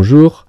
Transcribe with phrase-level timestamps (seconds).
[0.00, 0.46] Bonjour,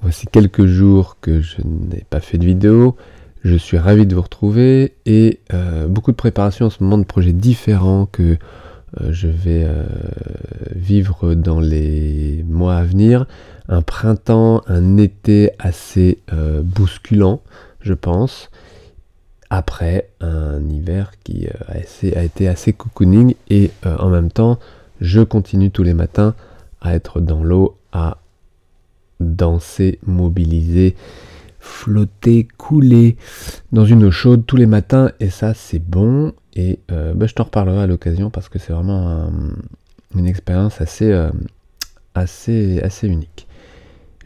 [0.00, 2.96] voici quelques jours que je n'ai pas fait de vidéo.
[3.44, 7.04] Je suis ravi de vous retrouver et euh, beaucoup de préparation en ce moment de
[7.04, 9.84] projets différents que euh, je vais euh,
[10.74, 13.26] vivre dans les mois à venir.
[13.68, 16.22] Un printemps, un été assez
[16.64, 17.42] bousculant,
[17.82, 18.48] je pense.
[19.50, 24.58] Après un hiver qui a, été assez cocooning et en même temps,
[25.02, 26.34] je continue tous les matins
[26.80, 28.16] à être dans l'eau, à
[29.20, 30.94] danser, mobiliser,
[31.58, 33.16] flotter, couler
[33.72, 37.34] dans une eau chaude tous les matins et ça c'est bon et euh, bah, je
[37.34, 39.30] t'en reparlerai à l'occasion parce que c'est vraiment
[40.14, 41.30] une expérience assez, euh,
[42.14, 43.46] assez, assez unique.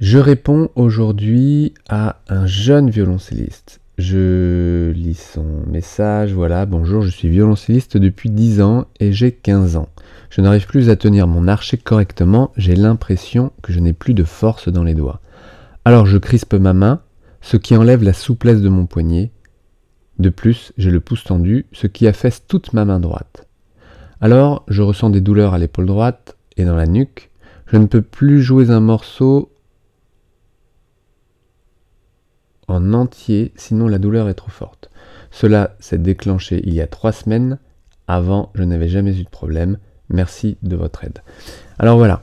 [0.00, 3.80] Je réponds aujourd'hui à un jeune violoncelliste.
[3.98, 9.76] Je lis son message, voilà, bonjour, je suis violoncelliste depuis 10 ans et j'ai 15
[9.76, 9.88] ans.
[10.30, 14.22] Je n'arrive plus à tenir mon archet correctement, j'ai l'impression que je n'ai plus de
[14.22, 15.20] force dans les doigts.
[15.84, 17.02] Alors je crispe ma main,
[17.40, 19.32] ce qui enlève la souplesse de mon poignet.
[20.20, 23.48] De plus, j'ai le pouce tendu, ce qui affaisse toute ma main droite.
[24.20, 27.30] Alors je ressens des douleurs à l'épaule droite et dans la nuque.
[27.66, 29.50] Je ne peux plus jouer un morceau
[32.68, 34.90] en entier, sinon la douleur est trop forte.
[35.32, 37.58] Cela s'est déclenché il y a trois semaines.
[38.06, 39.78] Avant, je n'avais jamais eu de problème.
[40.10, 41.20] Merci de votre aide.
[41.78, 42.22] Alors voilà,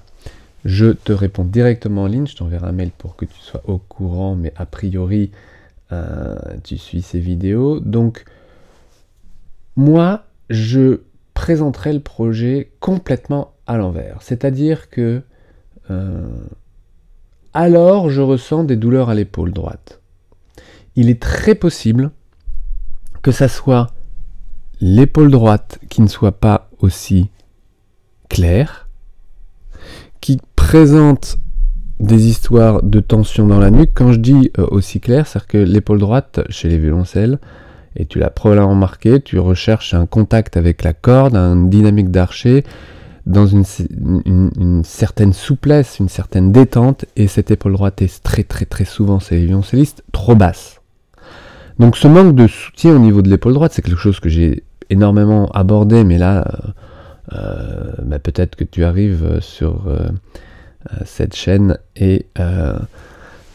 [0.65, 2.27] je te réponds directement en ligne.
[2.27, 5.31] Je t'enverrai un mail pour que tu sois au courant, mais a priori,
[5.91, 7.79] euh, tu suis ces vidéos.
[7.79, 8.25] Donc,
[9.75, 11.01] moi, je
[11.33, 14.21] présenterai le projet complètement à l'envers.
[14.21, 15.21] C'est-à-dire que
[15.89, 16.27] euh,
[17.53, 20.01] alors je ressens des douleurs à l'épaule droite.
[20.95, 22.11] Il est très possible
[23.21, 23.87] que ça soit
[24.81, 27.29] l'épaule droite qui ne soit pas aussi
[30.21, 31.37] qui présente
[31.99, 33.91] des histoires de tension dans la nuque.
[33.93, 37.39] Quand je dis euh, aussi clair, c'est-à-dire que l'épaule droite, chez les violoncelles,
[37.95, 42.63] et tu l'as probablement remarqué, tu recherches un contact avec la corde, une dynamique d'archer,
[43.25, 43.65] dans une,
[44.83, 49.35] certaine souplesse, une certaine détente, et cette épaule droite est très très très souvent, chez
[49.35, 50.81] les violoncellistes, trop basse.
[51.79, 54.63] Donc ce manque de soutien au niveau de l'épaule droite, c'est quelque chose que j'ai
[54.89, 56.71] énormément abordé, mais là, euh,
[57.31, 60.07] bah, peut-être que tu arrives sur euh,
[60.91, 62.25] euh, cette chaîne et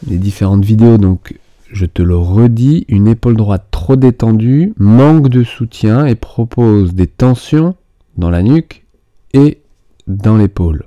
[0.06, 0.98] les différentes vidéos.
[0.98, 1.38] Donc,
[1.70, 7.06] je te le redis, une épaule droite trop détendue manque de soutien et propose des
[7.06, 7.76] tensions
[8.16, 8.84] dans la nuque
[9.32, 9.62] et
[10.06, 10.84] dans l'épaule.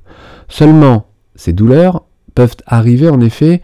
[0.47, 2.03] Seulement, ces douleurs
[2.35, 3.61] peuvent arriver en effet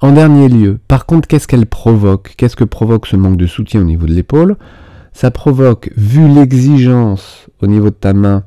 [0.00, 0.78] en dernier lieu.
[0.86, 2.34] Par contre, qu'est-ce qu'elles provoquent?
[2.36, 4.56] Qu'est-ce que provoque ce manque de soutien au niveau de l'épaule?
[5.14, 8.44] Ça provoque, vu l'exigence au niveau de ta main,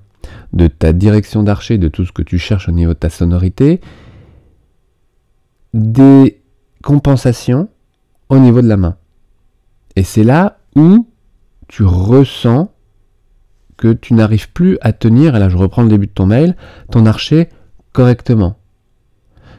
[0.52, 3.80] de ta direction d'archer, de tout ce que tu cherches au niveau de ta sonorité,
[5.74, 6.42] des
[6.84, 7.70] compensations
[8.30, 8.98] au niveau de la main.
[9.96, 11.08] Et c'est là où
[11.70, 12.72] tu ressens
[13.78, 16.56] que tu n'arrives plus à tenir, et là je reprends le début de ton mail,
[16.92, 17.48] ton archer
[17.94, 18.58] correctement.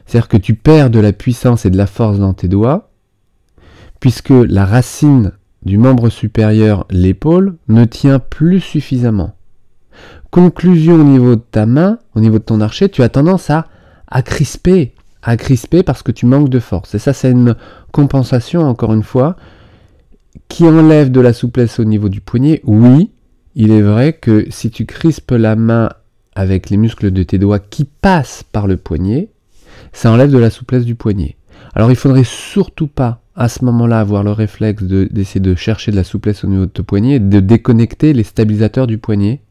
[0.05, 2.91] C'est-à-dire que tu perds de la puissance et de la force dans tes doigts,
[3.99, 5.33] puisque la racine
[5.63, 9.35] du membre supérieur, l'épaule, ne tient plus suffisamment.
[10.31, 13.65] Conclusion au niveau de ta main, au niveau de ton archer, tu as tendance à,
[14.07, 14.93] à crisper,
[15.23, 16.95] à crisper parce que tu manques de force.
[16.95, 17.55] Et ça, c'est une
[17.91, 19.35] compensation, encore une fois,
[20.47, 22.61] qui enlève de la souplesse au niveau du poignet.
[22.63, 23.11] Oui,
[23.55, 25.89] il est vrai que si tu crispes la main
[26.35, 29.29] avec les muscles de tes doigts qui passent par le poignet,
[29.91, 31.35] ça enlève de la souplesse du poignet.
[31.73, 35.95] Alors il faudrait surtout pas à ce moment-là avoir le réflexe d'essayer de, chercher de
[35.95, 39.41] la souplesse au niveau de ton poignet et de déconnecter les stabilisateurs du poignet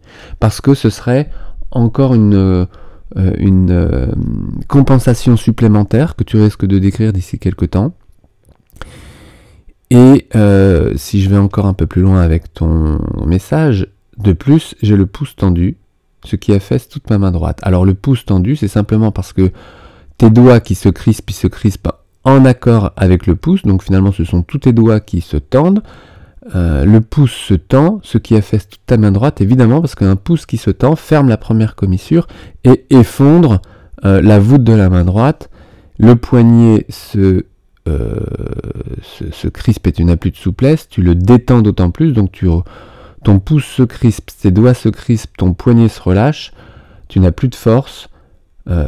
[0.41, 1.31] parce que ce serait
[1.71, 2.67] encore une, euh,
[3.17, 4.13] euh,
[4.69, 7.95] compensation supplémentaire que tu risques de décrire d'ici quelques temps.
[9.89, 13.89] Et euh, si je vais encore un peu plus loin avec ton message,
[14.19, 15.79] de plus, j'ai le pouce tendu,
[16.27, 17.61] ce qui affaisse toute ma main droite.
[17.63, 19.51] Alors le pouce tendu, c'est simplement parce que
[20.19, 21.89] tes doigts qui se crispent, ils se crispent
[22.25, 25.83] en accord avec le pouce, donc finalement ce sont tous tes doigts qui se tendent.
[26.55, 30.17] Euh, le pouce se tend, ce qui affaisse toute ta main droite, évidemment, parce qu'un
[30.17, 32.27] pouce qui se tend ferme la première commissure
[32.65, 33.61] et effondre
[34.05, 35.51] euh, la voûte de la main droite.
[35.99, 37.45] Le poignet se,
[37.89, 38.21] euh,
[39.03, 42.49] se, crispe et tu n'as plus de souplesse, tu le détends d'autant plus, donc tu,
[43.25, 46.53] ton pouce se crispe, tes doigts se crispent, ton poignet se relâche,
[47.09, 48.09] tu n'as plus de force.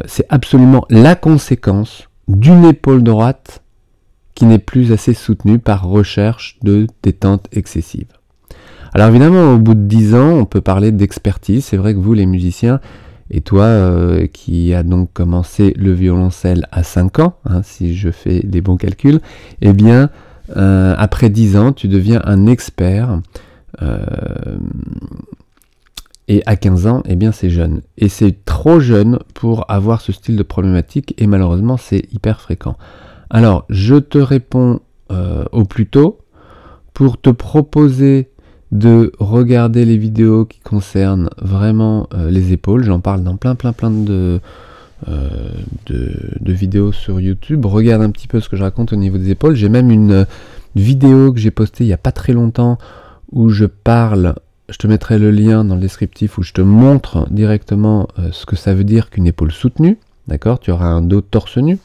[0.06, 3.62] c'est absolument la conséquence d'une épaule droite
[4.34, 8.06] qui n'est plus assez soutenue par recherche de détente excessive.
[8.94, 11.64] Alors évidemment, au bout de 10 ans, on peut parler d'expertise.
[11.64, 12.80] C'est vrai que vous, les musiciens,
[13.30, 18.10] Et toi, euh, qui a donc commencé le violoncelle à 5 ans, hein, si je
[18.10, 19.20] fais des bons calculs,
[19.60, 20.10] eh bien,
[20.56, 23.20] euh, après 10 ans, tu deviens un expert.
[23.82, 24.58] Euh,
[26.30, 27.82] et à 15 ans, eh bien, c'est jeune.
[27.98, 32.76] Et c'est trop jeune pour avoir ce style de problématique, et malheureusement, c'est hyper fréquent.
[33.28, 34.80] Alors, je te réponds
[35.50, 36.20] au plus tôt
[36.94, 38.30] pour te proposer
[38.70, 42.84] de regarder les vidéos qui concernent vraiment euh, les épaules.
[42.84, 44.38] J'en parle dans plein plein plein euh,
[45.86, 47.66] de, vidéos sur YouTube.
[47.66, 49.56] Regarde un petit peu ce que je raconte au niveau des épaules.
[49.56, 50.26] J'ai même une,
[50.76, 52.78] vidéo que j'ai postée il n'y a pas très longtemps
[53.32, 54.36] où je parle,
[54.70, 58.46] je te mettrai le lien dans le descriptif où je te montre directement euh, ce
[58.46, 59.98] que ça veut dire qu'une épaule soutenue.
[60.28, 60.60] D'accord?
[60.60, 61.78] Tu auras un dos torse nu.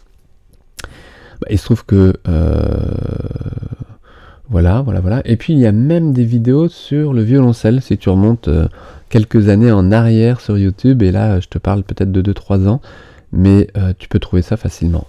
[1.42, 2.14] Bah, il se trouve que
[4.50, 5.22] voilà, voilà, voilà.
[5.26, 8.68] Et puis il y a même des vidéos sur le violoncelle, si tu remontes euh,
[9.10, 12.82] quelques années en arrière sur YouTube, et là je te parle peut-être de 2-3 ans,
[13.32, 15.06] mais euh, tu peux trouver ça facilement.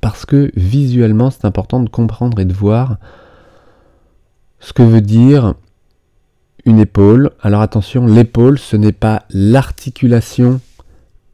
[0.00, 2.98] Parce que visuellement c'est important de comprendre et de voir
[4.60, 5.54] ce que veut dire
[6.66, 7.30] une épaule.
[7.40, 10.60] Alors attention, l'épaule ce n'est pas l'articulation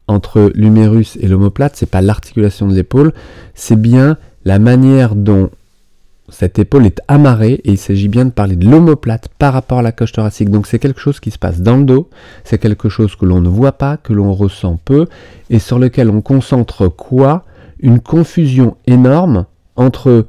[0.06, 3.12] entre l'humérus et l'omoplate, c'est pas l'articulation de l'épaule,
[3.55, 5.50] c'est bien la manière dont
[6.29, 9.82] cette épaule est amarrée et il s'agit bien de parler de l'omoplate par rapport à
[9.82, 10.50] la coche thoracique.
[10.50, 12.08] Donc c'est quelque chose qui se passe dans le dos,
[12.44, 15.06] c'est quelque chose que l'on ne voit pas, que l'on ressent peu
[15.50, 17.44] et sur lequel on concentre quoi?
[17.81, 20.26] Une confusion énorme entre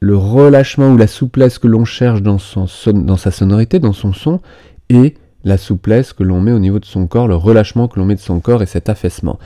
[0.00, 4.40] le relâchement ou la souplesse que l'on cherche dans, sa sonorité, dans son son,
[4.88, 5.14] et
[5.44, 8.14] la souplesse que l'on met au niveau de son corps, le relâchement que l'on met
[8.14, 9.38] de son corps et cet affaissement.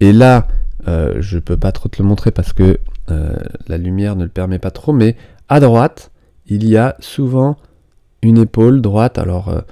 [0.00, 0.46] Et là,
[0.88, 2.78] euh, je ne peux pas trop te le montrer parce que
[3.10, 3.36] euh,
[3.68, 5.16] la lumière ne le permet pas trop, mais
[5.48, 6.10] à droite,
[6.46, 7.56] il y a souvent
[8.22, 9.62] une épaule droite, alors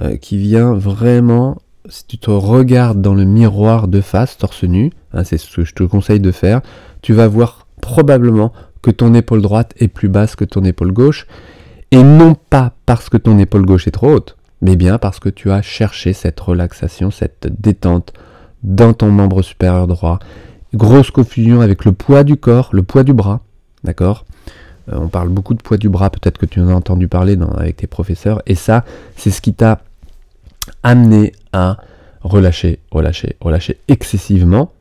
[0.00, 1.58] euh, qui vient vraiment,
[1.88, 5.64] si tu te regardes dans le miroir de face, torse nu, hein, c'est ce que
[5.64, 6.62] je te conseille de faire,
[7.02, 11.26] tu vas voir probablement que ton épaule droite est plus basse que ton épaule gauche,
[11.90, 15.28] et non pas parce que ton épaule gauche est trop haute, mais bien parce que
[15.28, 18.12] tu as cherché cette relaxation, cette détente
[18.62, 20.18] dans ton membre supérieur droit,
[20.74, 23.40] Grosse confusion avec le poids du corps, le poids du bras,
[23.84, 24.24] d'accord?
[24.90, 27.36] Euh, On parle beaucoup de poids du bras, peut-être que tu en as entendu parler
[27.58, 28.84] avec tes professeurs, et ça,
[29.16, 29.82] c'est ce qui t'a
[30.82, 31.76] amené à
[32.22, 34.72] relâcher, relâcher, relâcher excessivement,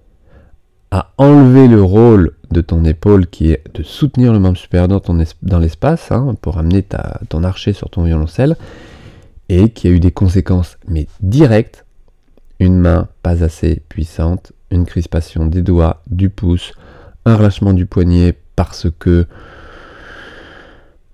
[0.92, 5.60] à enlever le rôle de ton épaule qui est de soutenir le membre supérieur dans,
[5.60, 8.58] l'espace, hein, pour amener ta, ton archer sur ton violoncelle,
[9.48, 11.86] et qui a eu des conséquences, mais directes,
[12.60, 16.74] une main pas assez puissante, une crispation des doigts, du pouce,
[17.26, 19.26] un relâchement du poignet parce que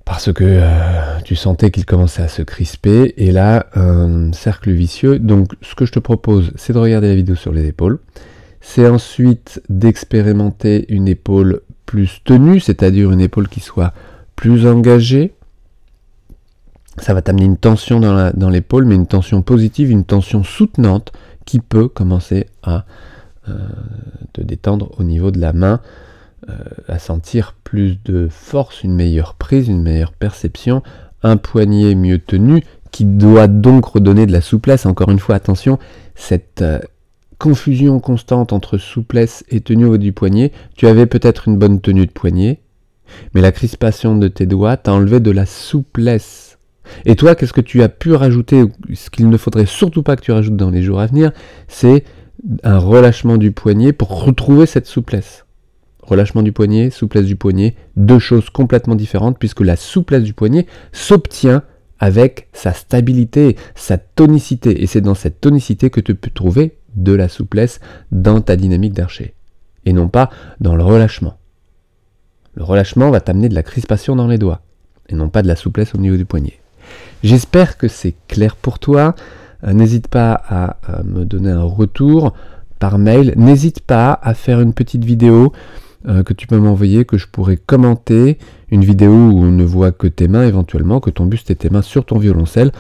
[0.06, 5.20] parce que euh, tu sentais qu'il commençait à se crisper et là un cercle vicieux.
[5.20, 8.00] Donc ce que je te propose, c'est de regarder la vidéo sur les épaules.
[8.70, 13.94] C'est ensuite d'expérimenter une épaule plus tenue, c'est-à-dire une épaule qui soit
[14.36, 15.34] plus engagée.
[16.98, 21.14] Ça va t'amener une tension dans l'épaule, mais une tension positive, une tension soutenante
[21.46, 22.86] qui peut commencer à
[23.48, 23.58] euh,
[24.34, 25.80] te détendre au niveau de la main,
[26.50, 26.54] euh,
[26.90, 30.84] à sentir plus de force, une meilleure prise, une meilleure perception,
[31.24, 34.86] un poignet mieux tenu qui doit donc redonner de la souplesse.
[34.86, 35.80] Encore une fois, attention,
[36.16, 36.80] cette euh,
[37.38, 42.06] confusion constante entre souplesse et tenue au du poignet, tu avais peut-être une bonne tenue
[42.06, 42.62] de poignet,
[43.34, 46.58] mais la crispation de tes doigts t'a enlevé de la souplesse.
[47.06, 48.64] Et toi, qu'est-ce que tu as pu rajouter
[48.94, 51.32] Ce qu'il ne faudrait surtout pas que tu rajoutes dans les jours à venir,
[51.68, 52.04] c'est
[52.64, 55.46] un relâchement du poignet pour retrouver cette souplesse.
[56.02, 60.66] Relâchement du poignet, souplesse du poignet, deux choses complètement différentes puisque la souplesse du poignet
[60.94, 61.64] s'obtient
[62.00, 64.84] avec sa stabilité, sa tonicité.
[64.84, 67.80] Et c'est dans cette tonicité que tu peux trouver de la souplesse
[68.12, 69.34] dans ta dynamique d'archer.
[69.86, 71.38] Et non pas dans le relâchement.
[72.56, 74.62] Le relâchement va t'amener de la crispation dans les doigts.
[75.10, 76.60] Et non pas de la souplesse au niveau du poignet.
[77.24, 79.16] J'espère que c'est clair pour toi.
[79.64, 82.34] Euh, n'hésite pas à, me donner un retour
[82.80, 83.34] par mail.
[83.38, 85.54] N'hésite pas à faire une petite vidéo
[86.08, 88.38] euh, que tu peux m'envoyer, que je pourrais commenter.
[88.70, 91.70] Une vidéo où on ne voit que tes mains éventuellement, que ton buste et tes
[91.70, 92.72] mains sur ton violoncelle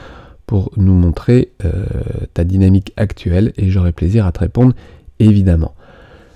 [0.45, 1.85] pour nous montrer euh,
[2.33, 4.73] ta dynamique actuelle et j'aurai plaisir à te répondre
[5.19, 5.75] évidemment.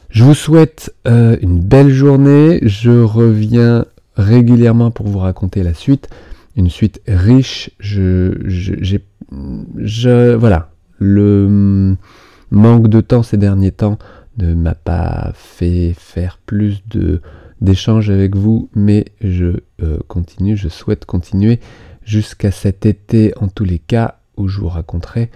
[0.10, 2.60] Je vous souhaite une belle journée.
[2.64, 3.86] Je reviens
[4.18, 6.10] régulièrement pour vous raconter la suite
[6.56, 7.72] une suite riche.
[9.30, 11.96] Voilà, le
[12.52, 13.98] manque de temps ces derniers temps
[14.38, 17.22] ne m'a pas fait faire plus de
[17.62, 21.60] d'échanges avec vous, mais je euh, continue, je souhaite continuer
[22.04, 25.30] jusqu'à cet été en tous les cas où je vous raconterai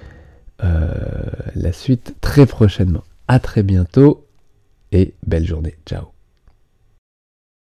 [1.53, 3.03] la suite très prochainement.
[3.27, 4.25] À très bientôt
[4.91, 5.75] et belle journée.
[5.85, 6.14] Ciao